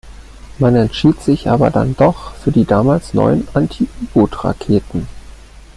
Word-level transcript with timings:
Man 0.57 0.75
entschied 0.77 1.21
sich 1.21 1.47
aber 1.47 1.69
dann 1.69 1.95
doch 1.95 2.33
für 2.33 2.51
die 2.51 2.65
damals 2.65 3.13
neuen 3.13 3.47
Anti-U-Boot-Raketen. 3.53 5.07